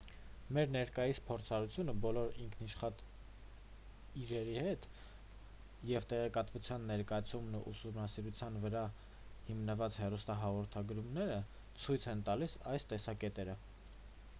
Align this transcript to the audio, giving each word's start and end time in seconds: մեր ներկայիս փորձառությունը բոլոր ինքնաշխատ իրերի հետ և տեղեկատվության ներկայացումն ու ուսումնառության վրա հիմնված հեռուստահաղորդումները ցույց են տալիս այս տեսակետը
մեր 0.57 0.69
ներկայիս 0.75 1.17
փորձառությունը 1.25 1.93
բոլոր 2.05 2.37
ինքնաշխատ 2.45 3.03
իրերի 4.21 4.55
հետ 4.69 4.87
և 5.91 6.07
տեղեկատվության 6.15 6.89
ներկայացումն 6.93 7.59
ու 7.61 7.63
ուսումնառության 7.75 8.59
վրա 8.65 8.83
հիմնված 9.53 10.01
հեռուստահաղորդումները 10.07 11.37
ցույց 11.85 12.09
են 12.17 12.27
տալիս 12.33 12.57
այս 12.75 12.89
տեսակետը 12.95 13.49